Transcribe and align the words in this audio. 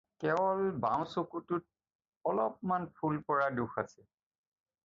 কেৱল 0.21 0.63
বাঁও 0.85 1.03
চকুটোত 1.11 2.31
অলপমান 2.31 2.89
ফুল 2.97 3.23
পৰা 3.29 3.51
দোষ 3.61 3.81
আছে। 3.85 4.03